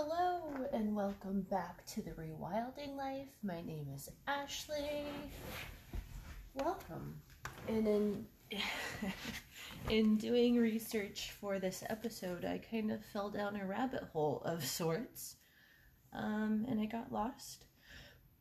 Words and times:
Hello 0.00 0.42
and 0.72 0.94
welcome 0.94 1.40
back 1.50 1.84
to 1.86 2.00
the 2.00 2.12
Rewilding 2.12 2.96
Life. 2.96 3.26
My 3.42 3.60
name 3.62 3.88
is 3.92 4.08
Ashley. 4.28 5.02
Welcome. 6.54 7.20
And 7.66 7.88
in 7.88 8.26
in 9.90 10.16
doing 10.16 10.56
research 10.56 11.32
for 11.40 11.58
this 11.58 11.82
episode, 11.90 12.44
I 12.44 12.58
kind 12.58 12.92
of 12.92 13.04
fell 13.06 13.28
down 13.28 13.56
a 13.56 13.66
rabbit 13.66 14.04
hole 14.12 14.40
of 14.44 14.64
sorts, 14.64 15.34
um, 16.12 16.64
and 16.68 16.80
I 16.80 16.84
got 16.84 17.10
lost. 17.10 17.64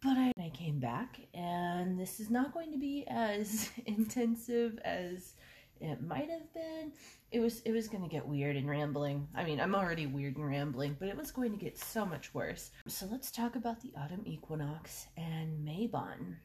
But 0.04 0.16
I, 0.16 0.34
I 0.40 0.52
came 0.54 0.78
back, 0.78 1.20
and 1.34 2.00
this 2.00 2.20
is 2.20 2.30
not 2.30 2.54
going 2.54 2.72
to 2.72 2.78
be 2.78 3.04
as 3.08 3.72
intensive 3.88 4.78
as 4.86 5.34
it 5.82 6.02
might 6.02 6.30
have 6.30 6.54
been. 6.54 6.92
It 7.32 7.40
was 7.40 7.62
it 7.62 7.72
was 7.72 7.88
going 7.88 8.04
to 8.04 8.10
get 8.10 8.28
weird 8.28 8.56
and 8.56 8.70
rambling. 8.70 9.28
I 9.36 9.44
mean 9.44 9.60
i'm 9.60 9.76
already 9.76 10.06
weird 10.06 10.38
and 10.38 10.48
rambling 10.48 10.96
but 11.00 11.10
it 11.10 11.18
was 11.18 11.32
going 11.32 11.52
to 11.52 11.64
get 11.64 11.78
so 11.78 12.06
much 12.06 12.34
worse. 12.34 12.72
So 12.88 13.08
let's 13.12 13.32
talk 13.32 13.56
about 13.56 13.82
the 13.82 13.92
autumn 13.98 14.24
equinox 14.26 15.08
and 15.18 15.68
Mabon 15.68 16.36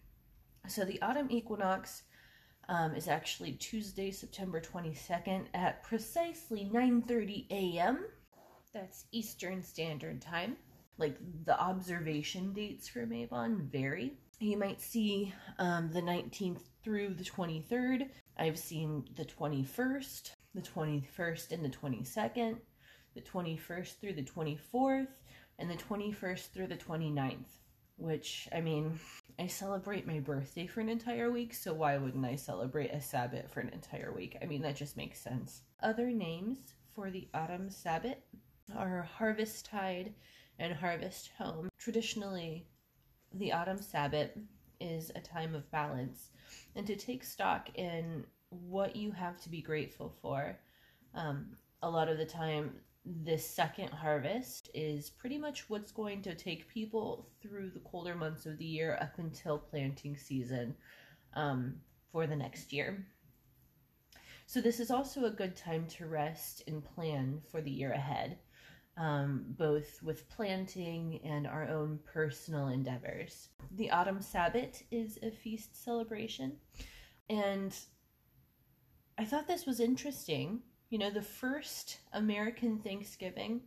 so 0.69 0.85
the 0.85 1.03
autumn 1.03 1.29
equinox 1.31 2.03
um, 2.69 2.95
is 2.95 3.09
actually 3.09 3.53
tuesday 3.55 4.13
september 4.13 4.61
22nd 4.61 5.47
at 5.55 5.83
precisely 5.83 6.71
9.30 6.73 7.47
a.m 7.51 8.05
that's 8.73 9.05
eastern 9.13 9.63
standard 9.63 10.21
time. 10.21 10.57
Like 10.99 11.17
the 11.45 11.59
observation 11.61 12.53
dates 12.53 12.89
for 12.89 13.07
Mabon 13.07 13.71
vary. 13.71 14.15
You 14.39 14.57
might 14.57 14.81
see 14.81 15.33
um, 15.59 15.91
the 15.93 16.01
19th 16.01 16.63
through 16.83 17.15
the 17.15 17.25
23rd 17.25 18.09
I've 18.39 18.59
seen 18.59 19.05
the 19.17 19.25
21st, 19.25 20.31
the 20.55 20.63
21st 20.63 21.53
and 21.53 21.65
the 21.65 21.69
22nd, 21.69 22.57
the 23.15 23.21
21st 23.21 24.01
through 24.01 24.15
the 24.15 24.23
24th, 24.23 25.09
and 25.59 25.71
the 25.71 25.77
21st 25.77 26.53
through 26.53 26.67
the 26.69 26.77
29th. 26.77 27.59
Which, 27.97 28.49
I 28.53 28.61
mean, 28.61 28.99
I 29.39 29.47
celebrate 29.47 30.07
my 30.07 30.19
birthday 30.19 30.67
for 30.67 30.81
an 30.81 30.89
entire 30.89 31.31
week, 31.31 31.55
so 31.55 31.73
why 31.75 31.97
wouldn't 31.99 32.25
I 32.25 32.37
celebrate 32.37 32.93
a 32.93 33.01
Sabbat 33.01 33.51
for 33.51 33.61
an 33.61 33.69
entire 33.69 34.13
week? 34.13 34.37
I 34.43 34.47
mean, 34.47 34.63
that 34.63 34.77
just 34.77 34.97
makes 34.97 35.21
sense. 35.21 35.63
Other 35.83 36.11
names 36.11 36.59
for 36.95 37.11
the 37.11 37.29
autumn 37.35 37.71
Sabbat 37.71 38.23
are 38.77 39.03
Harvest 39.03 39.67
Tide 39.67 40.15
and 40.59 40.73
Harvest 40.73 41.31
Home. 41.39 41.69
Traditionally, 41.79 42.67
the 43.35 43.53
autumn 43.53 43.81
Sabbat 43.81 44.37
is 44.83 45.11
a 45.15 45.21
time 45.21 45.55
of 45.55 45.71
balance 45.71 46.31
and 46.75 46.87
to 46.87 46.97
take 46.97 47.25
stock 47.25 47.69
in 47.75 48.25
what 48.49 48.97
you 48.97 49.13
have 49.13 49.41
to 49.43 49.49
be 49.49 49.63
grateful 49.63 50.15
for. 50.21 50.59
Um, 51.15 51.57
a 51.83 51.91
lot 51.91 52.09
of 52.09 52.19
the 52.19 52.27
time, 52.27 52.73
this 53.05 53.49
second 53.49 53.91
harvest 53.91 54.71
is 54.75 55.11
pretty 55.11 55.39
much 55.39 55.69
what's 55.69 55.91
going 55.91 56.23
to 56.23 56.35
take 56.35 56.69
people 56.69 57.29
through 57.41 57.71
the 57.71 57.81
colder 57.81 58.15
months 58.15 58.47
of 58.47 58.59
the 58.59 58.65
year 58.65 58.99
up 59.01 59.19
until 59.19 59.59
planting 59.59 60.17
season 60.17 60.75
um, 61.35 61.75
for 62.13 62.27
the 62.27 62.37
next 62.37 62.73
year. 62.73 63.05
So, 64.47 64.61
this 64.61 64.81
is 64.81 64.91
also 64.91 65.25
a 65.25 65.31
good 65.31 65.57
time 65.57 65.87
to 65.97 66.07
rest 66.07 66.63
and 66.67 66.85
plan 66.85 67.41
for 67.51 67.61
the 67.61 67.71
year 67.71 67.93
ahead, 67.93 68.39
um, 68.97 69.45
both 69.59 70.03
with 70.03 70.29
planting 70.29 71.21
and 71.25 71.47
our 71.47 71.69
own 71.69 71.99
personal 72.05 72.69
endeavors. 72.69 73.49
The 73.77 73.91
Autumn 73.91 74.21
Sabbat 74.21 74.83
is 74.91 75.19
a 75.23 75.31
feast 75.31 75.83
celebration, 75.83 76.57
and 77.29 77.75
I 79.19 79.25
thought 79.25 79.47
this 79.47 79.67
was 79.67 79.81
interesting. 79.81 80.61
You 80.91 80.99
know, 80.99 81.11
the 81.11 81.23
first 81.23 82.01
American 82.13 82.79
Thanksgiving 82.79 83.63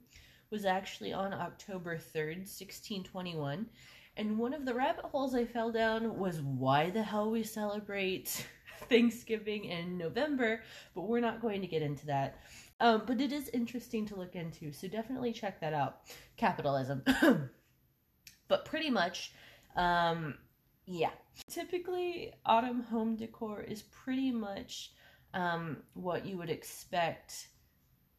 was 0.49 0.65
actually 0.65 1.11
on 1.13 1.33
October 1.33 1.97
3rd, 1.97 2.45
1621. 2.45 3.65
And 4.17 4.37
one 4.37 4.53
of 4.53 4.65
the 4.65 4.73
rabbit 4.73 5.05
holes 5.05 5.35
I 5.35 5.45
fell 5.45 5.71
down 5.71 6.17
was 6.17 6.41
why 6.41 6.89
the 6.89 7.03
hell 7.03 7.31
we 7.31 7.43
celebrate 7.43 8.47
Thanksgiving 8.89 9.65
in 9.65 9.97
November, 9.97 10.61
but 10.93 11.01
we're 11.01 11.19
not 11.19 11.41
going 11.41 11.61
to 11.61 11.67
get 11.67 11.81
into 11.81 12.05
that. 12.05 12.39
Um, 12.79 13.03
but 13.07 13.21
it 13.21 13.31
is 13.31 13.49
interesting 13.49 14.05
to 14.07 14.15
look 14.15 14.35
into, 14.35 14.73
so 14.73 14.87
definitely 14.87 15.31
check 15.31 15.61
that 15.61 15.73
out. 15.73 16.01
Capitalism. 16.35 17.03
but 18.47 18.65
pretty 18.65 18.89
much, 18.89 19.31
um, 19.75 20.35
yeah. 20.85 21.11
Typically, 21.49 22.33
autumn 22.45 22.83
home 22.83 23.15
decor 23.15 23.61
is 23.61 23.83
pretty 23.83 24.31
much 24.31 24.91
um, 25.33 25.77
what 25.93 26.25
you 26.25 26.37
would 26.37 26.49
expect, 26.49 27.47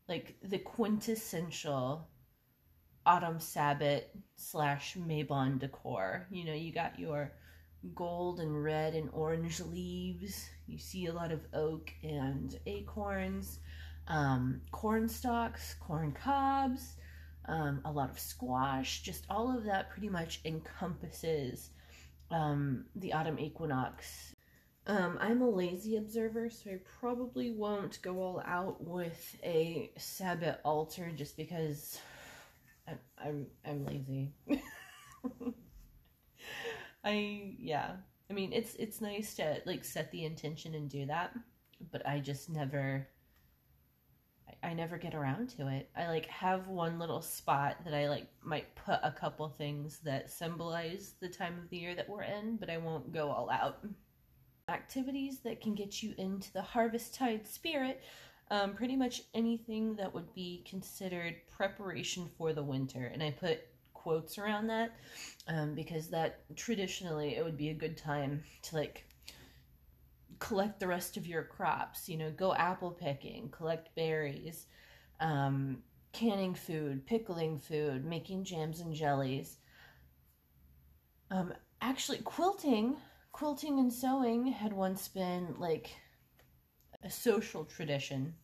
like 0.08 0.36
the 0.42 0.58
quintessential 0.58 2.08
autumn 3.06 3.38
Sabbat 3.38 4.10
slash 4.36 4.96
Mabon 4.96 5.58
decor. 5.58 6.26
You 6.30 6.44
know, 6.44 6.52
you 6.52 6.72
got 6.72 6.98
your 6.98 7.32
gold 7.94 8.40
and 8.40 8.62
red 8.62 8.94
and 8.94 9.08
orange 9.12 9.60
leaves. 9.60 10.48
You 10.66 10.78
see 10.78 11.06
a 11.06 11.12
lot 11.12 11.32
of 11.32 11.46
oak 11.54 11.92
and 12.02 12.58
acorns, 12.66 13.60
um, 14.08 14.60
corn 14.70 15.08
stalks, 15.08 15.74
corn 15.80 16.12
cobs, 16.12 16.96
um, 17.46 17.80
a 17.84 17.90
lot 17.90 18.10
of 18.10 18.18
squash. 18.18 19.02
Just 19.02 19.24
all 19.30 19.56
of 19.56 19.64
that 19.64 19.90
pretty 19.90 20.08
much 20.08 20.40
encompasses 20.44 21.70
um, 22.30 22.84
the 22.96 23.12
autumn 23.12 23.38
equinox. 23.38 24.34
Um, 24.88 25.18
I'm 25.20 25.42
a 25.42 25.50
lazy 25.50 25.96
observer, 25.96 26.48
so 26.48 26.70
I 26.70 26.78
probably 27.00 27.50
won't 27.50 28.00
go 28.02 28.20
all 28.22 28.40
out 28.46 28.82
with 28.84 29.36
a 29.42 29.90
Sabbat 29.96 30.60
altar 30.64 31.10
just 31.14 31.36
because 31.36 31.98
I'm 32.86 32.98
I'm, 33.18 33.46
I'm 33.64 33.84
lazy. 33.84 34.32
I 37.04 37.54
yeah. 37.58 37.96
I 38.30 38.32
mean, 38.32 38.52
it's 38.52 38.74
it's 38.76 39.00
nice 39.00 39.34
to 39.36 39.60
like 39.66 39.84
set 39.84 40.12
the 40.12 40.24
intention 40.24 40.74
and 40.74 40.88
do 40.88 41.06
that, 41.06 41.32
but 41.90 42.06
I 42.06 42.20
just 42.20 42.48
never 42.48 43.08
I, 44.62 44.74
never 44.74 44.98
get 44.98 45.14
around 45.14 45.50
to 45.50 45.68
it. 45.68 45.88
I 45.96 46.08
like 46.08 46.26
have 46.26 46.68
one 46.68 46.98
little 46.98 47.22
spot 47.22 47.76
that 47.84 47.94
I 47.94 48.08
like 48.08 48.26
might 48.42 48.74
put 48.74 49.00
a 49.02 49.10
couple 49.10 49.48
things 49.48 49.98
that 50.04 50.30
symbolize 50.30 51.14
the 51.20 51.28
time 51.28 51.58
of 51.58 51.68
the 51.70 51.78
year 51.78 51.94
that 51.94 52.08
we're 52.08 52.22
in, 52.22 52.56
but 52.56 52.70
I 52.70 52.78
won't 52.78 53.12
go 53.12 53.30
all 53.30 53.50
out. 53.50 53.84
Activities 54.68 55.40
that 55.40 55.60
can 55.60 55.74
get 55.74 56.02
you 56.02 56.14
into 56.18 56.52
the 56.52 56.62
harvest 56.62 57.14
tide 57.14 57.46
spirit 57.46 58.02
um, 58.50 58.74
pretty 58.74 58.96
much 58.96 59.22
anything 59.34 59.96
that 59.96 60.12
would 60.12 60.32
be 60.34 60.64
considered 60.68 61.34
preparation 61.50 62.28
for 62.38 62.52
the 62.52 62.62
winter. 62.62 63.10
And 63.12 63.22
I 63.22 63.32
put 63.32 63.60
quotes 63.92 64.38
around 64.38 64.68
that 64.68 64.92
um, 65.48 65.74
because 65.74 66.08
that 66.08 66.44
traditionally 66.54 67.36
it 67.36 67.44
would 67.44 67.56
be 67.56 67.70
a 67.70 67.74
good 67.74 67.96
time 67.96 68.44
to 68.62 68.76
like 68.76 69.04
collect 70.38 70.80
the 70.80 70.86
rest 70.86 71.16
of 71.16 71.26
your 71.26 71.42
crops. 71.42 72.08
You 72.08 72.16
know, 72.18 72.30
go 72.30 72.54
apple 72.54 72.90
picking, 72.90 73.50
collect 73.50 73.94
berries, 73.94 74.66
um, 75.20 75.82
canning 76.12 76.54
food, 76.54 77.06
pickling 77.06 77.58
food, 77.58 78.04
making 78.04 78.44
jams 78.44 78.80
and 78.80 78.94
jellies. 78.94 79.58
Um, 81.30 81.52
actually, 81.80 82.18
quilting, 82.18 82.96
quilting 83.32 83.78
and 83.78 83.92
sewing 83.92 84.46
had 84.46 84.72
once 84.72 85.08
been 85.08 85.54
like 85.58 85.90
a 87.02 87.10
social 87.10 87.64
tradition 87.64 88.34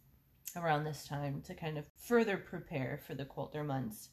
around 0.56 0.84
this 0.84 1.06
time 1.06 1.40
to 1.42 1.54
kind 1.54 1.78
of 1.78 1.86
further 1.96 2.36
prepare 2.36 3.00
for 3.06 3.14
the 3.14 3.24
colder 3.24 3.64
months. 3.64 4.10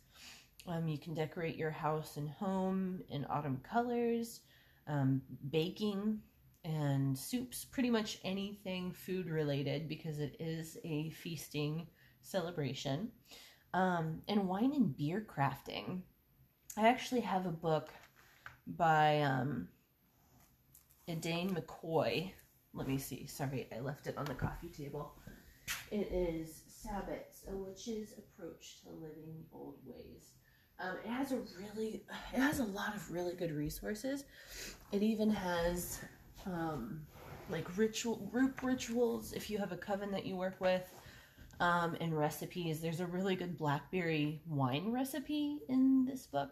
Um, 0.68 0.88
you 0.88 0.98
can 0.98 1.14
decorate 1.14 1.56
your 1.56 1.72
house 1.72 2.18
and 2.18 2.30
home 2.30 3.02
in 3.10 3.26
autumn 3.30 3.62
colors, 3.64 4.42
um, 4.88 5.22
baking 5.50 6.22
and 6.64 7.18
soups, 7.18 7.66
pretty 7.66 7.90
much 7.90 8.20
anything 8.24 8.92
food 8.92 9.30
related 9.30 9.88
because 9.88 10.20
it 10.20 10.36
is 10.40 10.78
a 10.84 11.10
feasting 11.12 11.88
celebration. 12.22 13.12
Um, 13.74 14.22
and 14.28 14.48
wine 14.48 14.74
and 14.74 14.96
beer 14.96 15.26
crafting. 15.30 16.02
I 16.78 16.88
actually 16.88 17.22
have 17.22 17.46
a 17.46 17.52
book 17.52 17.90
by 18.68 19.22
um, 19.22 19.68
McCoy. 21.08 22.32
Let 22.74 22.88
me 22.88 22.98
see. 22.98 23.26
Sorry, 23.28 23.68
I 23.76 23.80
left 23.80 24.08
it 24.08 24.18
on 24.18 24.26
the 24.26 24.34
coffee 24.34 24.70
table. 24.70 25.14
It 25.92 26.10
is 26.12 26.64
Sabbats, 26.70 27.48
a 27.52 27.56
witch's 27.56 28.14
approach 28.18 28.82
to 28.84 28.90
living 28.90 29.44
old 29.52 29.78
ways. 29.86 30.34
Um, 30.80 30.96
it 31.04 31.10
has 31.10 31.32
a 31.32 31.38
really, 31.60 32.04
it 32.34 32.40
has 32.40 32.60
a 32.60 32.64
lot 32.64 32.96
of 32.96 33.12
really 33.12 33.34
good 33.34 33.52
resources. 33.52 34.24
It 34.92 35.04
even 35.04 35.30
has 35.30 36.00
um, 36.46 37.02
like 37.50 37.78
ritual 37.78 38.18
group 38.32 38.62
rituals 38.64 39.34
if 39.34 39.50
you 39.50 39.58
have 39.58 39.72
a 39.72 39.78
coven 39.78 40.12
that 40.12 40.26
you 40.26 40.36
work 40.36 40.60
with, 40.60 40.84
um, 41.60 41.96
and 42.00 42.18
recipes. 42.18 42.80
There's 42.80 43.00
a 43.00 43.06
really 43.06 43.36
good 43.36 43.58
blackberry 43.58 44.42
wine 44.48 44.92
recipe 44.92 45.60
in 45.68 46.06
this 46.06 46.26
book 46.26 46.52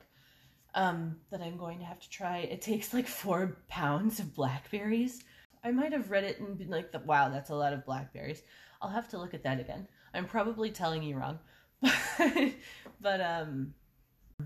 um, 0.75 1.15
that 1.31 1.41
I'm 1.41 1.57
going 1.57 1.79
to 1.79 1.85
have 1.85 1.99
to 1.99 2.09
try. 2.09 2.39
It 2.39 2.61
takes 2.61 2.93
like 2.93 3.07
four 3.07 3.57
pounds 3.67 4.19
of 4.19 4.35
blackberries. 4.35 5.23
I 5.63 5.71
might 5.71 5.91
have 5.91 6.11
read 6.11 6.23
it 6.23 6.39
and 6.39 6.57
been 6.57 6.69
like, 6.69 6.91
"Wow, 7.05 7.29
that's 7.29 7.49
a 7.49 7.55
lot 7.55 7.73
of 7.73 7.85
blackberries." 7.85 8.41
I'll 8.81 8.89
have 8.89 9.09
to 9.09 9.17
look 9.17 9.33
at 9.33 9.43
that 9.43 9.59
again. 9.59 9.87
I'm 10.13 10.25
probably 10.25 10.69
telling 10.71 11.03
you 11.03 11.17
wrong, 11.17 11.39
but 13.01 13.21
um, 13.21 13.73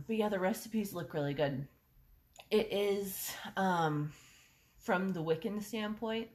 But 0.07 0.15
yeah, 0.15 0.29
the 0.29 0.39
recipes 0.39 0.93
look 0.93 1.13
really 1.13 1.33
good. 1.33 1.67
It 2.49 2.71
is 2.71 3.33
um, 3.57 4.11
from 4.81 5.13
the 5.13 5.23
Wiccan 5.23 5.61
standpoint. 5.61 6.27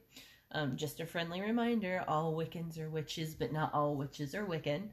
Um, 0.53 0.77
just 0.77 0.99
a 1.01 1.05
friendly 1.05 1.41
reminder 1.41 2.03
all 2.07 2.33
Wiccans 2.33 2.79
are 2.79 2.89
witches, 2.89 3.35
but 3.35 3.51
not 3.51 3.73
all 3.73 3.95
witches 3.95 4.33
are 4.33 4.45
Wiccan. 4.45 4.89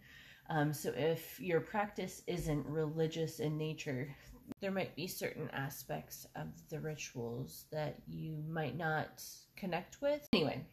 Um, 0.51 0.73
so 0.73 0.93
if 0.97 1.41
your 1.41 1.61
practice 1.61 2.23
isn't 2.27 2.67
religious 2.67 3.39
in 3.39 3.57
nature, 3.57 4.15
there 4.61 4.73
might 4.73 4.95
be 4.97 5.07
certain 5.07 5.49
aspects 5.53 6.27
of 6.37 6.49
the 6.69 6.81
rituals 6.81 7.65
that 7.73 7.97
you 8.07 8.43
might 8.49 8.77
not 8.77 9.23
connect 9.57 10.03
with. 10.03 10.29
Anyway, 10.33 10.67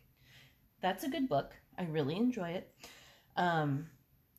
that's 0.82 1.04
a 1.04 1.10
good 1.10 1.30
book. 1.30 1.54
I 1.78 1.84
really 1.84 2.18
enjoy 2.18 2.50
it. 2.50 2.74
Um, 3.38 3.88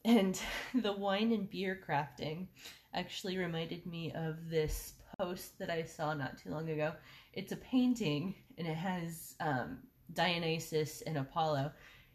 and 0.04 0.38
the 0.74 0.92
wine 0.92 1.32
and 1.32 1.48
beer 1.48 1.80
crafting 1.88 2.48
actually 2.94 3.38
reminded 3.38 3.86
me 3.86 4.12
of 4.12 4.50
this 4.50 4.94
post 5.18 5.58
that 5.58 5.70
I 5.70 5.84
saw 5.84 6.14
not 6.14 6.38
too 6.38 6.50
long 6.50 6.68
ago. 6.68 6.92
It's 7.32 7.52
a 7.52 7.56
painting 7.56 8.34
and 8.58 8.66
it 8.66 8.76
has 8.76 9.34
um, 9.40 9.78
Dionysus 10.12 11.02
and 11.02 11.18
Apollo. 11.18 11.72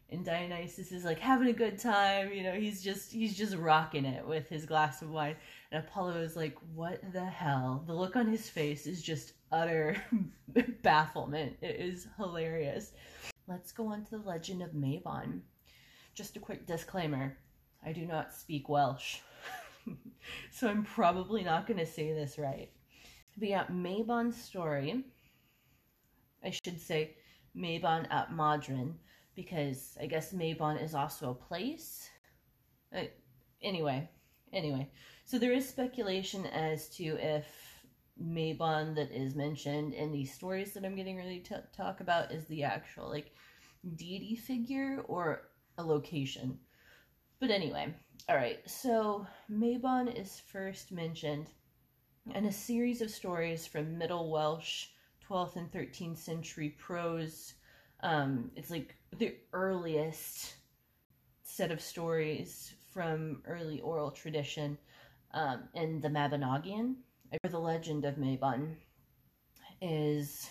And 0.10 0.24
Dionysus 0.24 0.94
is 0.94 1.04
like 1.04 1.20
having 1.20 1.50
a 1.50 1.54
good 1.54 1.78
time, 1.78 2.32
you 2.32 2.44
know, 2.44 2.54
he's 2.54 2.82
just 2.82 3.12
he's 3.12 3.36
just 3.36 3.56
rocking 3.58 4.06
it 4.06 4.26
with 4.26 4.48
his 4.48 4.66
glass 4.66 5.02
of 5.02 5.10
wine. 5.10 5.36
And 5.72 5.84
Apollo 5.84 6.22
is 6.22 6.38
like, 6.38 6.56
What 6.74 7.02
the 7.12 7.26
hell? 7.26 7.84
The 7.86 7.94
look 7.94 8.16
on 8.16 8.28
his 8.28 8.48
face 8.50 8.88
is 8.88 9.02
just 9.02 9.34
utter 9.52 10.02
bafflement. 10.82 11.58
It 11.62 11.76
is 11.80 12.08
hilarious. 12.16 12.94
Let's 13.48 13.74
go 13.74 13.88
on 13.88 14.06
to 14.06 14.12
the 14.12 14.28
legend 14.28 14.62
of 14.62 14.72
Mabon. 14.72 15.42
Just 16.14 16.38
a 16.38 16.40
quick 16.40 16.66
disclaimer 16.66 17.38
I 17.86 17.92
do 17.92 18.06
not 18.06 18.34
speak 18.34 18.70
Welsh, 18.70 19.20
so 20.52 20.68
I'm 20.68 20.84
probably 20.84 21.44
not 21.44 21.68
going 21.68 21.80
to 21.80 21.86
say 21.86 22.12
this 22.12 22.38
right. 22.38 22.70
But 23.38 23.50
yeah, 23.50 23.66
Mabon's 23.68 24.36
story, 24.36 25.04
I 26.44 26.50
should 26.50 26.82
say 26.82 27.16
Mabon 27.56 28.08
ap 28.10 28.32
Modron, 28.32 28.96
because 29.36 29.98
I 30.02 30.08
guess 30.08 30.34
Mabon 30.34 30.82
is 30.82 30.96
also 30.96 31.30
a 31.32 31.36
place. 31.36 32.10
Uh, 32.96 33.04
anyway, 33.62 34.10
anyway, 34.52 34.90
so 35.26 35.38
there 35.38 35.54
is 35.54 35.68
speculation 35.70 36.46
as 36.48 36.90
to 36.98 37.04
if 37.04 37.46
Mabon 38.20 38.96
that 38.96 39.12
is 39.12 39.36
mentioned 39.36 39.94
in 39.94 40.12
these 40.12 40.34
stories 40.34 40.74
that 40.74 40.84
I'm 40.84 40.96
getting 40.96 41.18
ready 41.18 41.40
to 41.42 41.64
talk 41.76 42.00
about 42.00 42.32
is 42.32 42.46
the 42.46 42.64
actual 42.64 43.08
like 43.10 43.32
deity 43.96 44.36
figure 44.36 45.04
or 45.08 45.50
a 45.78 45.84
location. 45.84 46.58
But 47.40 47.52
anyway, 47.52 47.94
all 48.28 48.36
right. 48.36 48.68
So 48.68 49.28
Mabon 49.52 50.20
is 50.20 50.40
first 50.40 50.92
mentioned 50.92 51.52
in 52.36 52.46
a 52.46 52.52
series 52.52 53.02
of 53.02 53.10
stories 53.10 53.66
from 53.66 53.98
Middle 53.98 54.32
Welsh, 54.32 54.88
12th 55.28 55.56
and 55.56 55.72
13th 55.72 56.18
century 56.18 56.70
prose. 56.78 57.54
Um, 58.02 58.52
it's 58.56 58.70
like 58.70 58.96
the 59.18 59.36
earliest 59.54 60.56
set 61.44 61.72
of 61.72 61.82
stories 61.82 62.74
from 62.94 63.42
early 63.48 63.80
oral 63.82 64.12
tradition 64.12 64.78
um, 65.34 65.64
in 65.74 66.02
the 66.02 66.10
Mabinogion. 66.10 66.96
Or 67.44 67.50
the 67.50 67.60
legend 67.60 68.06
of 68.06 68.16
Mabon 68.16 68.76
is 69.82 70.50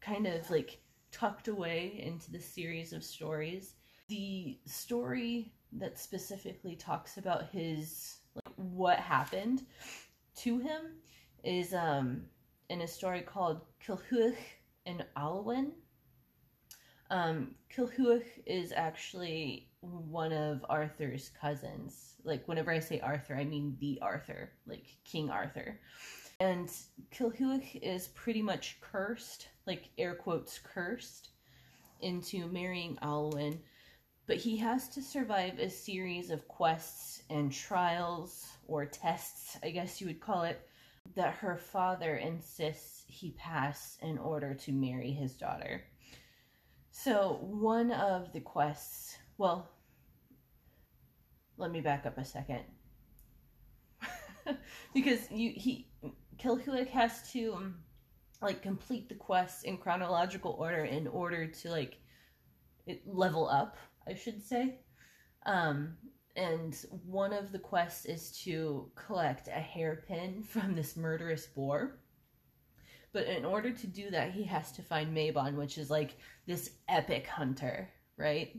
kind 0.00 0.26
of 0.26 0.48
like 0.50 0.78
tucked 1.10 1.48
away 1.48 2.00
into 2.04 2.30
the 2.30 2.40
series 2.40 2.92
of 2.92 3.02
stories. 3.02 3.74
The 4.08 4.58
story 4.66 5.52
that 5.72 5.98
specifically 5.98 6.76
talks 6.76 7.16
about 7.16 7.48
his 7.50 8.18
like 8.34 8.54
what 8.56 8.98
happened 8.98 9.64
to 10.36 10.58
him 10.58 10.82
is 11.42 11.74
um 11.74 12.22
in 12.68 12.82
a 12.82 12.88
story 12.88 13.20
called 13.22 13.60
Culhwch 13.86 14.36
and 14.86 15.04
Olwen. 15.16 15.72
Um, 17.10 17.54
Culhwch 17.74 18.24
is 18.46 18.72
actually 18.72 19.68
one 19.80 20.32
of 20.32 20.64
Arthur's 20.68 21.30
cousins. 21.40 22.14
Like 22.24 22.48
whenever 22.48 22.70
I 22.72 22.78
say 22.80 23.00
Arthur, 23.00 23.36
I 23.36 23.44
mean 23.44 23.76
the 23.80 23.98
Arthur, 24.02 24.52
like 24.66 24.86
King 25.04 25.30
Arthur. 25.30 25.80
And 26.40 26.68
Culhwch 27.12 27.76
is 27.82 28.08
pretty 28.08 28.42
much 28.42 28.78
cursed, 28.80 29.48
like 29.66 29.90
air 29.98 30.14
quotes 30.14 30.58
cursed, 30.58 31.30
into 32.00 32.46
marrying 32.48 32.96
Olwen. 33.02 33.60
but 34.26 34.36
he 34.36 34.56
has 34.56 34.88
to 34.90 35.02
survive 35.02 35.58
a 35.58 35.68
series 35.70 36.30
of 36.30 36.48
quests 36.48 37.22
and 37.30 37.52
trials 37.52 38.53
or 38.66 38.86
tests, 38.86 39.58
I 39.62 39.70
guess 39.70 40.00
you 40.00 40.06
would 40.06 40.20
call 40.20 40.44
it, 40.44 40.60
that 41.16 41.34
her 41.34 41.56
father 41.56 42.16
insists 42.16 43.04
he 43.06 43.32
pass 43.32 43.98
in 44.02 44.18
order 44.18 44.54
to 44.54 44.72
marry 44.72 45.12
his 45.12 45.34
daughter. 45.34 45.84
So, 46.90 47.38
one 47.42 47.90
of 47.90 48.32
the 48.32 48.40
quests, 48.40 49.16
well, 49.36 49.68
let 51.56 51.70
me 51.70 51.80
back 51.80 52.06
up 52.06 52.18
a 52.18 52.24
second. 52.24 52.62
because 54.94 55.30
you 55.30 55.52
he 55.54 55.88
Culhwch 56.38 56.88
has 56.88 57.30
to 57.32 57.54
um, 57.54 57.76
like 58.42 58.62
complete 58.62 59.08
the 59.08 59.14
quests 59.14 59.64
in 59.64 59.78
chronological 59.78 60.56
order 60.58 60.84
in 60.84 61.06
order 61.06 61.46
to 61.46 61.70
like 61.70 61.96
level 63.06 63.48
up 63.48 63.76
I 64.06 64.14
should 64.14 64.42
say. 64.42 64.80
Um, 65.46 65.96
and 66.36 66.76
one 67.06 67.32
of 67.32 67.52
the 67.52 67.58
quests 67.58 68.06
is 68.06 68.32
to 68.42 68.90
collect 68.94 69.48
a 69.48 69.52
hairpin 69.52 70.42
from 70.48 70.74
this 70.74 70.96
murderous 70.96 71.46
boar. 71.46 71.98
But 73.12 73.26
in 73.28 73.44
order 73.44 73.70
to 73.70 73.86
do 73.86 74.10
that, 74.10 74.32
he 74.32 74.42
has 74.44 74.72
to 74.72 74.82
find 74.82 75.16
Mabon, 75.16 75.54
which 75.54 75.78
is 75.78 75.88
like 75.88 76.16
this 76.46 76.70
epic 76.88 77.28
hunter, 77.28 77.88
right? 78.16 78.58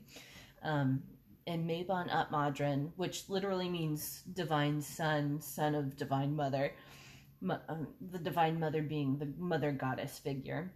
Um, 0.63 1.03
and 1.45 1.69
Mabon 1.69 2.11
ap 2.13 2.31
Modron, 2.31 2.93
which 2.95 3.29
literally 3.29 3.69
means 3.69 4.23
divine 4.33 4.81
son, 4.81 5.41
son 5.41 5.75
of 5.75 5.97
divine 5.97 6.33
mother, 6.35 6.71
um, 7.67 7.87
the 8.11 8.17
divine 8.17 8.57
mother 8.57 8.81
being 8.81 9.17
the 9.17 9.31
mother 9.37 9.73
goddess 9.73 10.17
figure. 10.17 10.73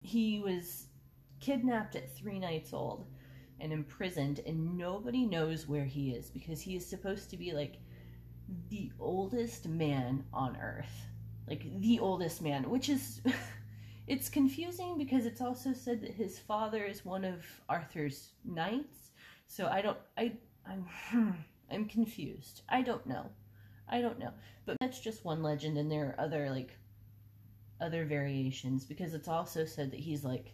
He 0.00 0.40
was 0.40 0.86
kidnapped 1.40 1.94
at 1.94 2.16
three 2.16 2.40
nights 2.40 2.72
old 2.72 3.06
and 3.60 3.72
imprisoned, 3.72 4.40
and 4.46 4.76
nobody 4.76 5.26
knows 5.26 5.68
where 5.68 5.84
he 5.84 6.10
is 6.10 6.30
because 6.30 6.60
he 6.60 6.76
is 6.76 6.86
supposed 6.86 7.30
to 7.30 7.36
be 7.36 7.52
like 7.52 7.76
the 8.68 8.90
oldest 8.98 9.68
man 9.68 10.24
on 10.32 10.56
earth. 10.56 11.06
Like 11.48 11.64
the 11.80 11.98
oldest 12.00 12.42
man, 12.42 12.68
which 12.70 12.88
is 12.88 13.20
it's 14.06 14.28
confusing 14.28 14.98
because 14.98 15.26
it's 15.26 15.40
also 15.40 15.72
said 15.72 16.00
that 16.02 16.12
his 16.12 16.38
father 16.38 16.84
is 16.84 17.04
one 17.04 17.24
of 17.24 17.44
Arthur's 17.68 18.30
knights. 18.44 19.10
So 19.46 19.66
I 19.66 19.82
don't 19.82 19.98
I 20.16 20.32
I'm 20.66 20.86
I'm 21.70 21.86
confused. 21.86 22.62
I 22.68 22.82
don't 22.82 23.06
know. 23.06 23.30
I 23.88 24.00
don't 24.00 24.18
know. 24.18 24.32
But 24.64 24.76
that's 24.80 25.00
just 25.00 25.24
one 25.24 25.42
legend 25.42 25.78
and 25.78 25.90
there 25.90 26.06
are 26.06 26.24
other 26.24 26.50
like 26.50 26.76
other 27.80 28.04
variations 28.04 28.84
because 28.84 29.12
it's 29.12 29.28
also 29.28 29.64
said 29.64 29.90
that 29.90 30.00
he's 30.00 30.24
like 30.24 30.52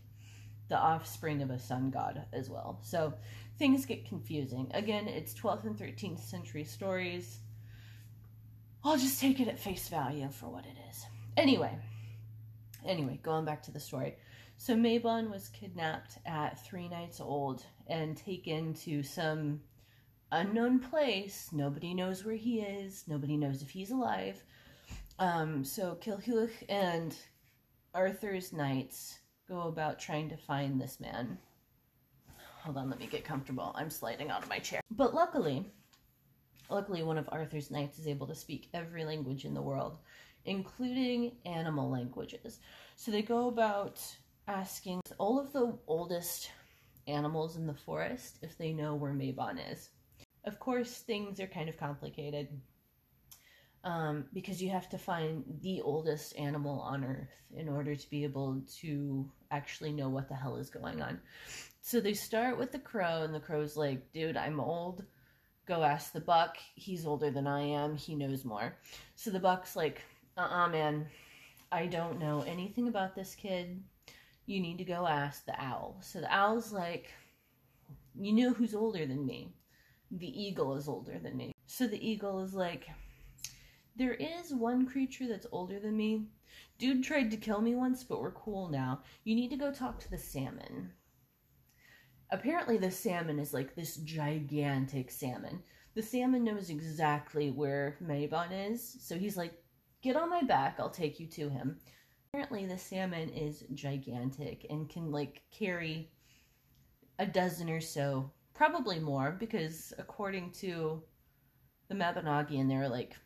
the 0.68 0.76
offspring 0.76 1.42
of 1.42 1.50
a 1.50 1.58
sun 1.58 1.90
god 1.90 2.24
as 2.32 2.50
well. 2.50 2.78
So 2.82 3.14
things 3.58 3.86
get 3.86 4.06
confusing. 4.06 4.70
Again, 4.74 5.08
it's 5.08 5.34
12th 5.34 5.64
and 5.64 5.76
13th 5.76 6.20
century 6.20 6.64
stories. 6.64 7.38
I'll 8.84 8.98
just 8.98 9.20
take 9.20 9.40
it 9.40 9.48
at 9.48 9.58
face 9.58 9.88
value 9.88 10.28
for 10.30 10.46
what 10.48 10.64
it 10.64 10.76
is. 10.90 11.04
Anyway, 11.36 11.76
anyway, 12.84 13.18
going 13.22 13.44
back 13.44 13.62
to 13.64 13.70
the 13.70 13.80
story. 13.80 14.16
So 14.56 14.74
Mabon 14.74 15.30
was 15.30 15.48
kidnapped 15.48 16.18
at 16.26 16.64
three 16.64 16.88
nights 16.88 17.20
old 17.20 17.64
and 17.86 18.16
taken 18.16 18.74
to 18.74 19.02
some 19.02 19.60
unknown 20.32 20.80
place. 20.80 21.48
Nobody 21.52 21.94
knows 21.94 22.24
where 22.24 22.34
he 22.34 22.60
is. 22.60 23.04
Nobody 23.06 23.36
knows 23.36 23.62
if 23.62 23.70
he's 23.70 23.90
alive. 23.90 24.42
Um, 25.18 25.64
so 25.64 25.96
Culhwch 26.00 26.50
and 26.68 27.16
Arthur's 27.94 28.52
knights 28.52 29.18
go 29.48 29.62
about 29.62 29.98
trying 29.98 30.28
to 30.28 30.36
find 30.36 30.80
this 30.80 31.00
man. 31.00 31.38
Hold 32.62 32.76
on, 32.76 32.90
let 32.90 32.98
me 32.98 33.06
get 33.06 33.24
comfortable. 33.24 33.72
I'm 33.74 33.90
sliding 33.90 34.30
out 34.30 34.42
of 34.42 34.48
my 34.48 34.58
chair. 34.58 34.80
But 34.90 35.14
luckily, 35.14 35.72
luckily 36.68 37.02
one 37.02 37.18
of 37.18 37.28
Arthur's 37.32 37.70
knights 37.70 37.98
is 37.98 38.06
able 38.06 38.26
to 38.26 38.34
speak 38.34 38.68
every 38.74 39.04
language 39.04 39.44
in 39.44 39.54
the 39.54 39.62
world, 39.62 39.98
including 40.44 41.32
animal 41.46 41.88
languages. 41.90 42.58
So 42.96 43.10
they 43.10 43.22
go 43.22 43.48
about 43.48 44.02
asking 44.48 45.00
all 45.18 45.40
of 45.40 45.52
the 45.52 45.78
oldest 45.86 46.50
animals 47.06 47.56
in 47.56 47.66
the 47.66 47.74
forest 47.74 48.38
if 48.42 48.58
they 48.58 48.72
know 48.72 48.94
where 48.94 49.12
Mabon 49.12 49.58
is. 49.72 49.90
Of 50.44 50.58
course, 50.60 50.98
things 50.98 51.40
are 51.40 51.46
kind 51.46 51.68
of 51.68 51.78
complicated 51.78 52.48
um, 53.84 54.24
because 54.32 54.62
you 54.62 54.70
have 54.70 54.88
to 54.90 54.98
find 54.98 55.44
the 55.62 55.80
oldest 55.80 56.36
animal 56.36 56.80
on 56.80 57.04
Earth 57.04 57.34
in 57.56 57.68
order 57.68 57.94
to 57.94 58.10
be 58.10 58.24
able 58.24 58.60
to 58.80 59.30
actually 59.50 59.92
know 59.92 60.08
what 60.08 60.28
the 60.28 60.34
hell 60.34 60.56
is 60.56 60.70
going 60.70 61.00
on. 61.00 61.20
So 61.80 62.00
they 62.00 62.14
start 62.14 62.58
with 62.58 62.72
the 62.72 62.78
crow, 62.78 63.22
and 63.22 63.34
the 63.34 63.40
crow's 63.40 63.76
like, 63.76 64.12
dude, 64.12 64.36
I'm 64.36 64.60
old. 64.60 65.04
go 65.66 65.82
ask 65.82 66.12
the 66.12 66.20
buck. 66.20 66.56
He's 66.74 67.06
older 67.06 67.30
than 67.30 67.46
I 67.46 67.62
am. 67.62 67.96
He 67.96 68.14
knows 68.14 68.44
more. 68.44 68.76
So 69.14 69.30
the 69.30 69.40
buck's 69.40 69.76
like, 69.76 70.02
uh 70.36 70.40
uh-uh, 70.42 70.66
uh 70.66 70.68
man, 70.68 71.06
I 71.70 71.86
don't 71.86 72.18
know 72.18 72.42
anything 72.46 72.88
about 72.88 73.14
this 73.14 73.34
kid. 73.34 73.82
You 74.46 74.60
need 74.60 74.78
to 74.78 74.84
go 74.84 75.06
ask 75.06 75.44
the 75.44 75.60
owl. 75.62 75.98
So 76.00 76.20
the 76.20 76.34
owl's 76.34 76.72
like, 76.72 77.12
you 78.18 78.32
know 78.32 78.52
who's 78.52 78.74
older 78.74 79.06
than 79.06 79.26
me. 79.26 79.52
The 80.10 80.42
eagle 80.42 80.76
is 80.76 80.88
older 80.88 81.18
than 81.18 81.36
me. 81.36 81.52
So 81.66 81.86
the 81.86 82.06
eagle 82.06 82.42
is 82.42 82.54
like, 82.54 82.86
there 83.98 84.14
is 84.14 84.54
one 84.54 84.86
creature 84.86 85.28
that's 85.28 85.46
older 85.52 85.78
than 85.78 85.96
me. 85.96 86.28
Dude 86.78 87.04
tried 87.04 87.30
to 87.32 87.36
kill 87.36 87.60
me 87.60 87.74
once, 87.74 88.04
but 88.04 88.20
we're 88.20 88.32
cool 88.32 88.68
now. 88.68 89.02
You 89.24 89.34
need 89.34 89.50
to 89.50 89.56
go 89.56 89.70
talk 89.70 90.00
to 90.00 90.10
the 90.10 90.18
salmon 90.18 90.92
apparently 92.30 92.76
the 92.76 92.90
salmon 92.90 93.38
is 93.38 93.54
like 93.54 93.74
this 93.74 93.96
gigantic 93.96 95.10
salmon. 95.10 95.62
The 95.94 96.02
salmon 96.02 96.44
knows 96.44 96.70
exactly 96.70 97.50
where 97.50 97.96
Mabon 98.02 98.70
is, 98.70 98.96
so 99.00 99.16
he's 99.16 99.36
like, 99.36 99.54
"Get 100.02 100.16
on 100.16 100.30
my 100.30 100.42
back, 100.42 100.78
I'll 100.78 100.90
take 100.90 101.18
you 101.18 101.26
to 101.28 101.48
him." 101.48 101.80
Apparently 102.28 102.66
the 102.66 102.78
salmon 102.78 103.30
is 103.30 103.64
gigantic 103.72 104.66
and 104.68 104.88
can 104.88 105.10
like 105.10 105.42
carry 105.50 106.12
a 107.18 107.26
dozen 107.26 107.70
or 107.70 107.80
so, 107.80 108.30
probably 108.54 109.00
more, 109.00 109.32
because 109.32 109.92
according 109.98 110.52
to 110.52 111.02
the 111.88 111.94
Mabinogion, 111.94 112.68
there 112.68 112.82
are 112.82 112.88
like 112.88 113.16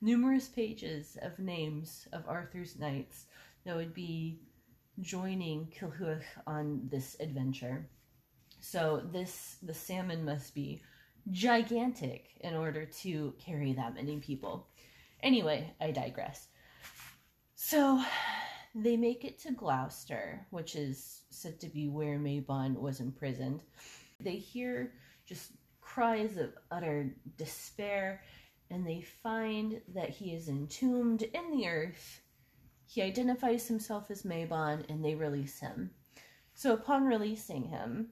numerous 0.00 0.48
pages 0.48 1.16
of 1.22 1.38
names 1.38 2.08
of 2.12 2.26
Arthur's 2.26 2.78
knights 2.78 3.26
that 3.64 3.76
would 3.76 3.94
be 3.94 4.40
joining 5.00 5.66
Culhwch 5.78 6.24
on 6.46 6.88
this 6.90 7.16
adventure. 7.20 7.88
So 8.60 9.02
this 9.12 9.56
the 9.62 9.74
salmon 9.74 10.24
must 10.24 10.54
be 10.54 10.82
gigantic 11.30 12.28
in 12.40 12.54
order 12.54 12.84
to 12.84 13.34
carry 13.38 13.72
that 13.74 13.94
many 13.94 14.18
people. 14.18 14.68
Anyway, 15.22 15.72
I 15.80 15.90
digress. 15.90 16.48
So 17.54 18.02
they 18.74 18.96
make 18.96 19.24
it 19.24 19.38
to 19.40 19.52
Gloucester, 19.52 20.46
which 20.50 20.76
is 20.76 21.22
said 21.30 21.60
to 21.60 21.68
be 21.68 21.88
where 21.88 22.18
Mabon 22.18 22.74
was 22.74 23.00
imprisoned. 23.00 23.62
They 24.18 24.36
hear 24.36 24.92
just 25.26 25.52
cries 25.80 26.36
of 26.36 26.52
utter 26.70 27.14
despair, 27.36 28.22
and 28.70 28.86
they 28.86 29.02
find 29.22 29.80
that 29.94 30.10
he 30.10 30.32
is 30.32 30.48
entombed 30.48 31.22
in 31.22 31.50
the 31.50 31.66
earth. 31.68 32.20
He 32.86 33.02
identifies 33.02 33.66
himself 33.66 34.10
as 34.10 34.22
Mabon, 34.22 34.84
and 34.88 35.04
they 35.04 35.14
release 35.14 35.58
him. 35.60 35.90
So 36.54 36.74
upon 36.74 37.06
releasing 37.06 37.64
him, 37.64 38.10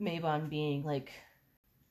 Mabon 0.00 0.48
being 0.48 0.84
like 0.84 1.12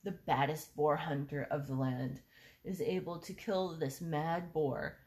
the 0.04 0.12
baddest 0.26 0.76
boar 0.76 0.96
hunter 0.96 1.48
of 1.50 1.68
the 1.68 1.76
land 1.76 2.22
is 2.64 2.82
able 2.82 3.20
to 3.20 3.34
kill 3.34 3.78
this 3.78 4.02
mad 4.02 4.54
boar 4.54 4.98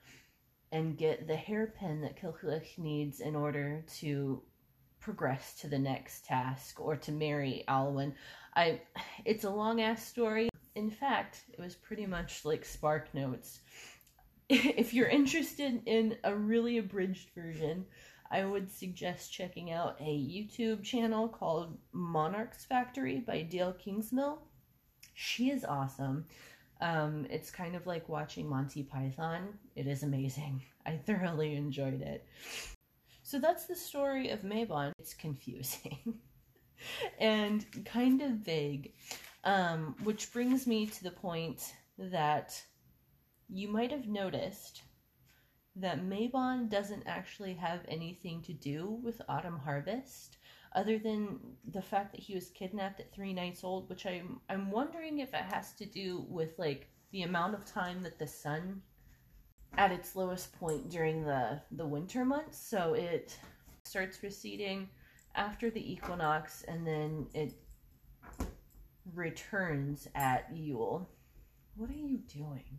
and 0.72 0.98
get 0.98 1.26
the 1.26 1.36
hairpin 1.36 2.00
that 2.02 2.20
Culhwch 2.20 2.78
needs 2.78 3.20
in 3.20 3.34
order 3.34 3.84
to 3.98 4.42
progress 5.00 5.54
to 5.60 5.68
the 5.68 5.78
next 5.78 6.26
task 6.26 6.80
or 6.80 6.96
to 6.96 7.12
marry 7.12 7.64
Olwen. 7.68 8.12
I 8.54 8.80
it's 9.24 9.44
a 9.44 9.50
long 9.50 9.80
ass 9.80 10.06
story. 10.06 10.48
In 10.78 10.92
fact, 10.92 11.42
it 11.52 11.58
was 11.58 11.74
pretty 11.74 12.06
much 12.06 12.44
like 12.44 12.64
Spark 12.64 13.12
Notes. 13.12 13.58
if 14.48 14.94
you're 14.94 15.08
interested 15.08 15.82
in 15.86 16.16
a 16.22 16.32
really 16.32 16.78
abridged 16.78 17.30
version, 17.34 17.84
I 18.30 18.44
would 18.44 18.70
suggest 18.70 19.32
checking 19.32 19.72
out 19.72 19.96
a 19.98 20.04
YouTube 20.04 20.84
channel 20.84 21.26
called 21.26 21.76
Monarch's 21.92 22.64
Factory 22.64 23.18
by 23.18 23.42
Dale 23.42 23.74
Kingsmill. 23.84 24.38
She 25.14 25.50
is 25.50 25.64
awesome. 25.64 26.26
Um, 26.80 27.26
it's 27.28 27.50
kind 27.50 27.74
of 27.74 27.88
like 27.88 28.08
watching 28.08 28.48
Monty 28.48 28.84
Python. 28.84 29.48
It 29.74 29.88
is 29.88 30.04
amazing. 30.04 30.62
I 30.86 30.92
thoroughly 30.92 31.56
enjoyed 31.56 32.02
it. 32.02 32.24
So 33.24 33.40
that's 33.40 33.66
the 33.66 33.74
story 33.74 34.30
of 34.30 34.42
Mabon. 34.42 34.92
It's 35.00 35.12
confusing 35.12 36.20
and 37.18 37.66
kind 37.84 38.22
of 38.22 38.30
vague, 38.30 38.92
um, 39.48 39.96
which 40.04 40.30
brings 40.30 40.66
me 40.66 40.84
to 40.84 41.02
the 41.02 41.10
point 41.10 41.72
that 41.96 42.62
you 43.48 43.66
might 43.66 43.90
have 43.90 44.06
noticed 44.06 44.82
that 45.74 46.04
Mabon 46.04 46.68
doesn't 46.68 47.04
actually 47.06 47.54
have 47.54 47.80
anything 47.88 48.42
to 48.42 48.52
do 48.52 49.00
with 49.02 49.22
Autumn 49.26 49.58
Harvest 49.58 50.36
other 50.74 50.98
than 50.98 51.38
the 51.72 51.80
fact 51.80 52.12
that 52.12 52.20
he 52.20 52.34
was 52.34 52.50
kidnapped 52.50 53.00
at 53.00 53.14
3 53.14 53.32
nights 53.32 53.64
old, 53.64 53.88
which 53.88 54.04
I'm 54.04 54.38
I'm 54.50 54.70
wondering 54.70 55.20
if 55.20 55.32
it 55.32 55.46
has 55.54 55.72
to 55.76 55.86
do 55.86 56.26
with 56.28 56.58
like 56.58 56.90
the 57.10 57.22
amount 57.22 57.54
of 57.54 57.64
time 57.64 58.02
that 58.02 58.18
the 58.18 58.26
sun 58.26 58.82
at 59.78 59.92
its 59.92 60.14
lowest 60.14 60.52
point 60.60 60.90
during 60.90 61.24
the 61.24 61.62
the 61.70 61.86
winter 61.86 62.22
months, 62.22 62.58
so 62.58 62.92
it 62.92 63.38
starts 63.84 64.22
receding 64.22 64.90
after 65.36 65.70
the 65.70 65.92
equinox 65.92 66.64
and 66.68 66.86
then 66.86 67.26
it 67.32 67.54
returns 69.14 70.08
at 70.14 70.48
Yule. 70.54 71.08
What 71.76 71.90
are 71.90 71.94
you 71.94 72.18
doing? 72.18 72.78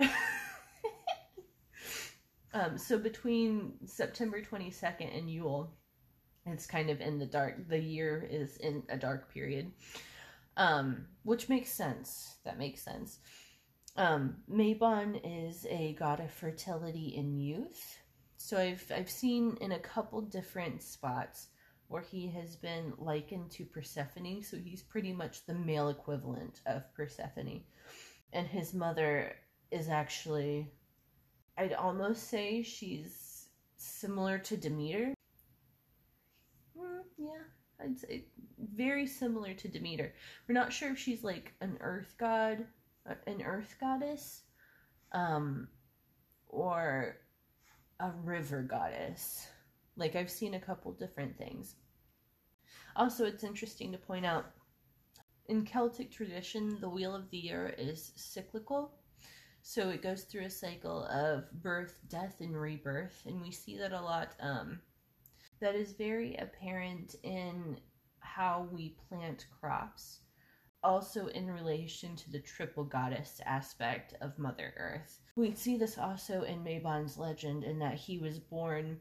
Um, 2.54 2.76
so 2.76 2.98
between 2.98 3.74
September 3.86 4.42
22nd 4.42 5.16
and 5.16 5.30
Yule, 5.30 5.72
it's 6.44 6.66
kind 6.66 6.90
of 6.90 7.00
in 7.00 7.18
the 7.18 7.26
dark. 7.26 7.68
The 7.68 7.78
year 7.78 8.26
is 8.30 8.56
in 8.58 8.82
a 8.88 8.96
dark 8.96 9.32
period, 9.32 9.72
um, 10.56 11.06
which 11.22 11.48
makes 11.48 11.72
sense. 11.72 12.36
That 12.44 12.58
makes 12.58 12.82
sense. 12.82 13.20
Um, 13.96 14.36
Mabon 14.50 15.20
is 15.24 15.66
a 15.70 15.94
god 15.98 16.20
of 16.20 16.30
fertility 16.30 17.14
and 17.16 17.40
youth. 17.40 17.98
So 18.36 18.58
I've 18.58 18.84
I've 18.94 19.10
seen 19.10 19.56
in 19.60 19.72
a 19.72 19.78
couple 19.78 20.20
different 20.20 20.82
spots 20.82 21.48
where 21.92 22.02
he 22.02 22.26
has 22.30 22.56
been 22.56 22.94
likened 22.96 23.50
to 23.50 23.66
Persephone. 23.66 24.42
So 24.42 24.56
he's 24.56 24.82
pretty 24.82 25.12
much 25.12 25.44
the 25.44 25.54
male 25.54 25.90
equivalent 25.90 26.60
of 26.64 26.92
Persephone, 26.94 27.60
and 28.32 28.46
his 28.46 28.72
mother 28.72 29.36
is 29.70 29.88
actually 29.90 30.72
I'd 31.58 31.74
almost 31.74 32.28
say 32.28 32.62
she's 32.62 33.48
similar 33.76 34.38
to 34.38 34.56
Demeter. 34.56 35.14
Mm, 36.78 37.02
yeah, 37.18 37.44
I'd 37.78 37.98
say 37.98 38.24
very 38.58 39.06
similar 39.06 39.52
to 39.54 39.68
Demeter. 39.68 40.14
We're 40.48 40.54
not 40.54 40.72
sure 40.72 40.92
if 40.92 40.98
she's 40.98 41.22
like 41.22 41.52
an 41.60 41.76
earth 41.80 42.14
god, 42.18 42.64
uh, 43.08 43.14
an 43.26 43.42
earth 43.42 43.76
goddess, 43.78 44.42
um, 45.12 45.68
or 46.48 47.16
a 48.00 48.10
river 48.24 48.62
goddess. 48.62 49.46
Like 49.96 50.16
I've 50.16 50.30
seen 50.30 50.54
a 50.54 50.60
couple 50.60 50.92
different 50.92 51.36
things. 51.36 51.74
Also, 52.96 53.24
it's 53.24 53.44
interesting 53.44 53.92
to 53.92 53.98
point 53.98 54.26
out 54.26 54.46
in 55.46 55.64
Celtic 55.64 56.10
tradition, 56.10 56.78
the 56.80 56.88
wheel 56.88 57.14
of 57.14 57.30
the 57.30 57.38
year 57.38 57.74
is 57.76 58.12
cyclical. 58.16 58.92
So 59.62 59.90
it 59.90 60.02
goes 60.02 60.24
through 60.24 60.46
a 60.46 60.50
cycle 60.50 61.04
of 61.04 61.50
birth, 61.62 61.98
death, 62.08 62.36
and 62.40 62.56
rebirth, 62.56 63.22
and 63.26 63.40
we 63.40 63.52
see 63.52 63.76
that 63.78 63.92
a 63.92 64.00
lot. 64.00 64.34
Um, 64.40 64.80
that 65.60 65.74
is 65.76 65.92
very 65.92 66.34
apparent 66.36 67.14
in 67.22 67.78
how 68.18 68.68
we 68.72 68.96
plant 69.08 69.46
crops. 69.60 70.20
Also, 70.82 71.28
in 71.28 71.48
relation 71.48 72.16
to 72.16 72.30
the 72.32 72.40
triple 72.40 72.82
goddess 72.82 73.40
aspect 73.46 74.14
of 74.20 74.36
Mother 74.36 74.74
Earth. 74.76 75.20
We 75.36 75.54
see 75.54 75.76
this 75.76 75.96
also 75.96 76.42
in 76.42 76.64
Mabon's 76.64 77.16
legend, 77.16 77.62
in 77.62 77.78
that 77.78 77.94
he 77.94 78.18
was 78.18 78.40
born 78.40 78.98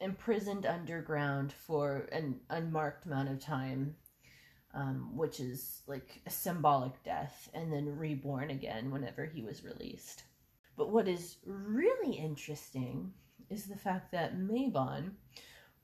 imprisoned 0.00 0.66
underground 0.66 1.52
for 1.52 2.08
an 2.12 2.40
unmarked 2.50 3.06
amount 3.06 3.28
of 3.28 3.40
time 3.40 3.96
um, 4.74 5.16
which 5.16 5.40
is 5.40 5.82
like 5.86 6.20
a 6.26 6.30
symbolic 6.30 7.02
death, 7.02 7.48
and 7.54 7.72
then 7.72 7.98
reborn 7.98 8.50
again 8.50 8.90
whenever 8.90 9.24
he 9.24 9.42
was 9.42 9.64
released. 9.64 10.24
But 10.76 10.90
what 10.90 11.08
is 11.08 11.36
really 11.44 12.14
interesting 12.14 13.12
is 13.50 13.64
the 13.64 13.76
fact 13.76 14.12
that 14.12 14.38
Mabon 14.38 15.12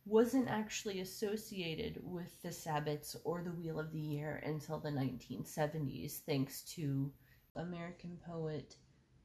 wasn't 0.07 0.49
actually 0.49 1.01
associated 1.01 1.99
with 2.05 2.43
the 2.43 2.51
Sabbats 2.51 3.17
or 3.25 3.43
the 3.43 3.53
Wheel 3.53 3.81
of 3.81 3.91
the 3.91 3.99
Year 3.99 4.43
until 4.45 4.79
the 4.79 4.91
1970s, 4.91 6.19
thanks 6.19 6.61
to 6.75 7.11
American 7.57 8.19
poet 8.27 8.77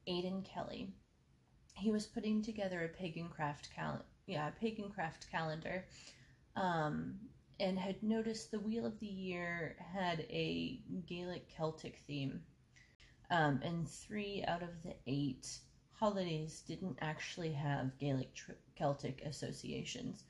Aidan 0.08 0.42
Kelly. 0.44 0.94
He 1.76 1.92
was 1.92 2.08
putting 2.08 2.42
together 2.42 2.84
a 2.84 2.98
pagan 2.98 3.28
craft 3.28 3.70
cal- 3.76 4.06
yeah, 4.30 4.52
pagan 4.52 4.90
craft 4.92 5.28
calendar 5.32 5.86
um, 6.56 7.16
and 7.60 7.80
had 7.80 8.02
noticed 8.04 8.52
the 8.52 8.60
Wheel 8.60 8.86
of 8.86 9.00
the 9.00 9.08
Year 9.08 9.76
had 9.80 10.22
a 10.30 10.82
Gaelic 11.08 11.50
Celtic 11.50 11.98
theme. 12.08 12.42
Um, 13.32 13.60
and 13.64 13.88
three 13.90 14.44
out 14.48 14.64
of 14.64 14.82
the 14.84 14.96
eight 15.08 15.60
holidays 15.94 16.62
didn't 16.68 16.98
actually 17.02 17.52
have 17.54 17.98
Gaelic 18.00 18.34
tr- 18.36 18.54
Celtic 18.76 19.22
associations 19.26 20.24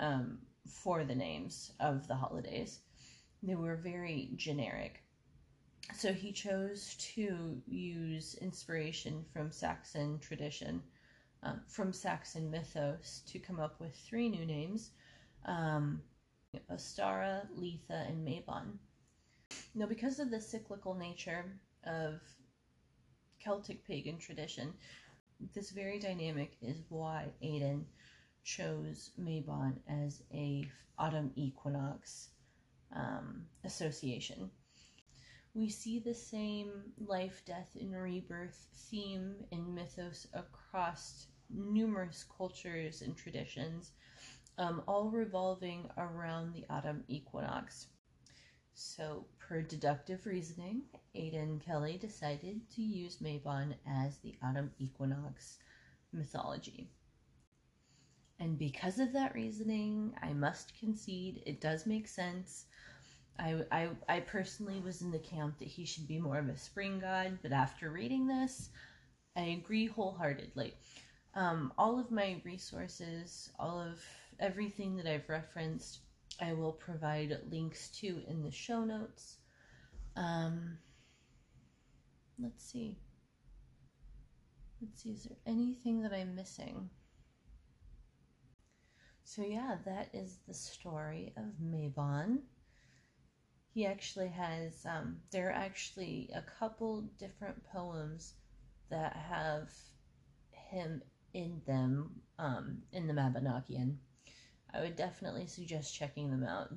um, 0.00 0.38
for 0.68 1.04
the 1.04 1.14
names 1.14 1.72
of 1.80 2.06
the 2.08 2.14
holidays. 2.14 2.80
They 3.42 3.54
were 3.56 3.76
very 3.76 4.30
generic. 4.36 5.02
so 5.96 6.12
he 6.12 6.32
chose 6.32 6.94
to 7.14 7.60
use 7.66 8.34
inspiration 8.36 9.24
from 9.32 9.50
Saxon 9.52 10.18
tradition, 10.18 10.82
um, 11.44 11.60
from 11.68 11.92
Saxon 11.92 12.50
mythos, 12.50 13.22
to 13.26 13.38
come 13.38 13.60
up 13.60 13.80
with 13.80 13.94
three 13.94 14.28
new 14.28 14.46
names 14.46 14.90
um, 15.46 16.00
Ostara, 16.70 17.46
Litha, 17.58 18.08
and 18.08 18.26
Mabon. 18.26 18.78
Now, 19.74 19.86
because 19.86 20.20
of 20.20 20.30
the 20.30 20.40
cyclical 20.40 20.94
nature 20.94 21.44
of 21.84 22.20
Celtic 23.38 23.86
pagan 23.86 24.18
tradition, 24.18 24.72
this 25.54 25.70
very 25.70 25.98
dynamic 25.98 26.56
is 26.62 26.82
why 26.88 27.26
Aidan 27.42 27.84
chose 28.42 29.10
Mabon 29.20 29.74
as 29.88 30.22
a 30.32 30.66
autumn 30.98 31.32
equinox 31.34 32.30
um, 32.94 33.44
association. 33.64 34.50
We 35.54 35.68
see 35.68 35.98
the 35.98 36.14
same 36.14 36.70
life, 36.98 37.42
death, 37.44 37.76
and 37.78 37.94
rebirth 37.94 38.68
theme 38.90 39.34
in 39.50 39.74
mythos 39.74 40.26
across 40.32 41.26
numerous 41.54 42.24
cultures 42.36 43.02
and 43.02 43.16
traditions, 43.16 43.92
um, 44.58 44.82
all 44.86 45.10
revolving 45.10 45.90
around 45.96 46.52
the 46.52 46.64
autumn 46.70 47.04
equinox. 47.08 47.88
So, 48.74 49.26
per 49.38 49.62
deductive 49.62 50.26
reasoning, 50.26 50.82
Aidan 51.14 51.60
Kelly 51.60 51.96
decided 51.96 52.68
to 52.70 52.82
use 52.82 53.18
Mabon 53.18 53.74
as 53.86 54.18
the 54.18 54.34
autumn 54.42 54.72
equinox 54.78 55.58
mythology. 56.12 56.90
And 58.40 58.58
because 58.58 58.98
of 58.98 59.12
that 59.12 59.34
reasoning, 59.34 60.14
I 60.22 60.32
must 60.32 60.78
concede 60.78 61.42
it 61.46 61.60
does 61.60 61.86
make 61.86 62.08
sense. 62.08 62.66
I, 63.38 63.64
I, 63.70 63.88
I 64.08 64.20
personally 64.20 64.80
was 64.80 65.02
in 65.02 65.10
the 65.10 65.18
camp 65.18 65.58
that 65.58 65.68
he 65.68 65.84
should 65.84 66.06
be 66.06 66.18
more 66.18 66.38
of 66.38 66.48
a 66.48 66.56
spring 66.56 66.98
god, 67.00 67.38
but 67.42 67.52
after 67.52 67.90
reading 67.90 68.26
this, 68.26 68.70
I 69.36 69.42
agree 69.42 69.86
wholeheartedly. 69.86 70.74
Um, 71.36 71.72
all 71.76 71.98
of 71.98 72.10
my 72.10 72.40
resources, 72.44 73.50
all 73.58 73.80
of 73.80 74.00
everything 74.38 74.96
that 74.96 75.06
I've 75.06 75.28
referenced, 75.28 76.00
I 76.40 76.52
will 76.52 76.72
provide 76.72 77.36
links 77.50 77.88
to 78.00 78.22
in 78.28 78.42
the 78.42 78.50
show 78.50 78.84
notes. 78.84 79.38
Um, 80.16 80.78
let's 82.38 82.64
see. 82.64 82.98
Let's 84.80 85.02
see, 85.02 85.10
is 85.10 85.24
there 85.24 85.38
anything 85.46 86.02
that 86.02 86.12
I'm 86.12 86.34
missing? 86.34 86.90
So, 89.24 89.42
yeah, 89.42 89.78
that 89.86 90.10
is 90.12 90.38
the 90.46 90.54
story 90.54 91.32
of 91.36 91.44
Mabon. 91.60 92.40
He 93.72 93.86
actually 93.86 94.28
has, 94.28 94.84
um, 94.84 95.16
there 95.32 95.48
are 95.48 95.52
actually 95.52 96.30
a 96.34 96.42
couple 96.42 97.02
different 97.18 97.64
poems 97.72 98.34
that 98.90 99.16
have 99.16 99.72
him 100.52 101.02
in 101.34 101.60
them 101.66 102.10
um, 102.38 102.78
in 102.92 103.06
the 103.06 103.12
Mabinogion. 103.12 103.96
I 104.72 104.80
would 104.80 104.96
definitely 104.96 105.46
suggest 105.46 105.94
checking 105.94 106.30
them 106.30 106.44
out. 106.44 106.70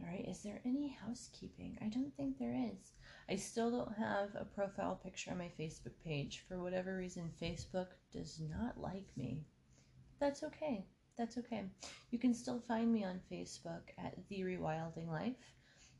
All 0.00 0.06
right, 0.06 0.26
is 0.28 0.42
there 0.42 0.60
any 0.64 0.96
housekeeping? 1.04 1.76
I 1.82 1.86
don't 1.86 2.14
think 2.16 2.38
there 2.38 2.54
is. 2.54 2.92
I 3.28 3.36
still 3.36 3.70
don't 3.70 3.98
have 3.98 4.28
a 4.34 4.44
profile 4.44 5.00
picture 5.02 5.32
on 5.32 5.38
my 5.38 5.50
Facebook 5.58 5.94
page. 6.04 6.44
For 6.48 6.62
whatever 6.62 6.96
reason, 6.96 7.30
Facebook 7.42 7.88
does 8.12 8.40
not 8.40 8.80
like 8.80 9.08
me. 9.16 9.42
That's 10.20 10.44
okay 10.44 10.86
that's 11.16 11.38
okay. 11.38 11.64
You 12.10 12.18
can 12.18 12.34
still 12.34 12.60
find 12.68 12.92
me 12.92 13.04
on 13.04 13.20
Facebook 13.30 13.82
at 13.98 14.16
The 14.28 14.40
Rewilding 14.40 15.08
Life. 15.08 15.36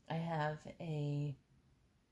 I 0.09 0.15
have 0.15 0.59
a 0.79 1.35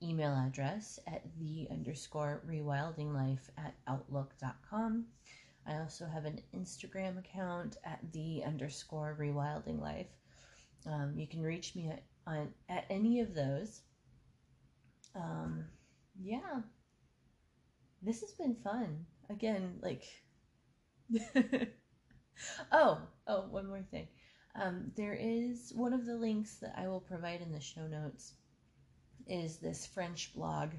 email 0.03 0.33
address 0.33 0.99
at 1.07 1.23
the 1.39 1.67
underscore 1.71 2.43
rewilding 2.47 3.13
life 3.13 3.49
at 3.57 3.75
outlook.com. 3.87 5.05
I 5.67 5.77
also 5.77 6.05
have 6.05 6.25
an 6.25 6.41
Instagram 6.55 7.17
account 7.17 7.77
at 7.83 7.99
the 8.11 8.43
underscore 8.43 9.17
rewilding 9.19 9.81
life. 9.81 10.07
Um, 10.85 11.13
you 11.17 11.27
can 11.27 11.41
reach 11.41 11.75
me 11.75 11.89
at, 11.89 12.03
on, 12.27 12.53
at 12.69 12.85
any 12.89 13.19
of 13.19 13.33
those. 13.33 13.81
Um, 15.15 15.65
yeah, 16.21 16.61
this 18.01 18.21
has 18.21 18.31
been 18.31 18.55
fun. 18.55 19.05
Again, 19.29 19.79
like. 19.81 20.03
oh, 22.71 22.99
oh, 23.27 23.41
one 23.49 23.67
more 23.67 23.83
thing. 23.91 24.07
Um, 24.55 24.91
there 24.95 25.17
is 25.19 25.73
one 25.75 25.93
of 25.93 26.05
the 26.05 26.15
links 26.15 26.55
that 26.57 26.75
I 26.77 26.87
will 26.87 27.01
provide 27.01 27.41
in 27.41 27.51
the 27.51 27.59
show 27.59 27.87
notes 27.87 28.33
is 29.27 29.57
this 29.57 29.85
French 29.85 30.33
blog 30.33 30.71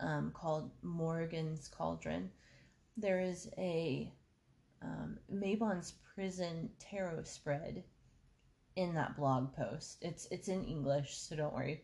um, 0.00 0.32
called 0.34 0.70
Morgan's 0.82 1.68
Cauldron. 1.68 2.30
There 2.96 3.20
is 3.20 3.48
a 3.58 4.10
um, 4.82 5.18
Mabon's 5.28 5.94
prison 6.14 6.70
tarot 6.78 7.24
spread 7.24 7.84
in 8.76 8.94
that 8.94 9.16
blog 9.16 9.54
post. 9.54 9.98
It's 10.02 10.26
it's 10.30 10.48
in 10.48 10.64
English, 10.64 11.16
so 11.16 11.36
don't 11.36 11.54
worry. 11.54 11.82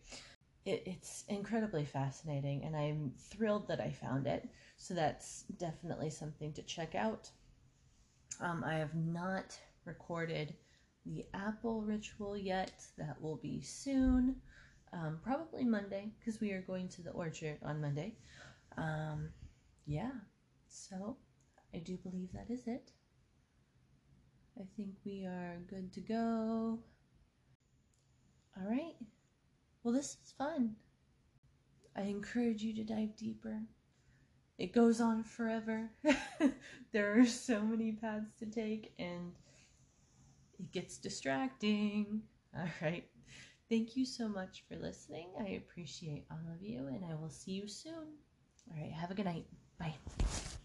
It, 0.65 0.83
it's 0.87 1.25
incredibly 1.29 1.85
fascinating, 1.85 2.65
and 2.65 2.77
I'm 2.77 3.13
thrilled 3.19 3.69
that 3.69 3.81
I 3.81 3.91
found 3.91 4.27
it. 4.27 4.49
So 4.77 4.95
that's 4.95 5.43
definitely 5.59 6.11
something 6.11 6.53
to 6.53 6.63
check 6.63 6.95
out. 6.95 7.31
Um, 8.41 8.63
I 8.65 8.75
have 8.75 8.95
not 8.95 9.59
recorded 9.85 10.55
the 11.07 11.25
apple 11.35 11.83
ritual 11.83 12.37
yet. 12.37 12.73
That 12.99 13.21
will 13.21 13.37
be 13.37 13.61
soon, 13.63 14.37
um, 14.93 15.19
probably 15.23 15.65
Monday, 15.65 16.13
because 16.19 16.41
we 16.41 16.53
are 16.53 16.63
going 16.63 16.89
to 16.91 17.03
the 17.03 17.11
orchard 17.11 17.59
on 17.63 17.81
Monday. 17.81 18.15
Um, 18.77 19.31
yeah, 19.87 20.13
so 20.69 21.17
I 21.75 21.79
do 21.79 21.97
believe 21.97 22.33
that 22.33 22.51
is 22.51 22.67
it. 22.67 22.93
I 24.59 24.65
think 24.77 24.95
we 25.05 25.25
are 25.25 25.59
good 25.69 25.93
to 25.95 26.01
go. 26.01 26.79
All 28.57 28.69
right. 28.69 28.97
Well, 29.83 29.95
this 29.95 30.19
is 30.23 30.35
fun. 30.37 30.77
I 31.97 32.03
encourage 32.03 32.63
you 32.63 32.75
to 32.75 32.85
dive 32.85 33.17
deeper 33.17 33.63
it 34.63 34.73
goes 34.73 35.01
on 35.01 35.25
forever. 35.25 35.91
there 36.93 37.19
are 37.19 37.27
so 37.27 37.63
many 37.63 37.93
paths 37.93 38.33
to 38.39 38.47
take, 38.47 38.93
and 38.99 39.33
it 40.59 40.71
gets 40.71 40.99
distracting. 40.99 42.23
All 42.57 42.69
right. 42.81 43.05
Thank 43.69 43.97
you 43.97 44.05
so 44.05 44.29
much 44.29 44.65
for 44.69 44.77
listening. 44.77 45.31
I 45.41 45.55
appreciate 45.55 46.27
all 46.31 46.55
of 46.55 46.63
you, 46.63 46.87
and 46.87 47.05
I 47.05 47.15
will 47.15 47.31
see 47.31 47.53
you 47.53 47.67
soon. 47.67 48.15
All 48.71 48.81
right. 48.81 48.93
Have 48.93 49.11
a 49.11 49.15
good 49.15 49.27
night. 49.27 49.47
Bye. 49.81 49.95